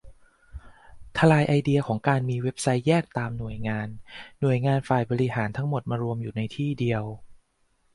[1.17, 3.87] ทลายไอเดียของการมีเว็บไซต์แยกตามหน่วยงาน
[4.41, 7.03] หน่วยงานฝ่ายบริหารทั้งหมดมารวมอยู่ในที่เดียว